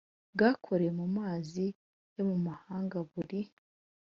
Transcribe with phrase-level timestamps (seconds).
[0.33, 1.65] bwakoreye mu mazi
[2.15, 3.41] yo mu mahanga buri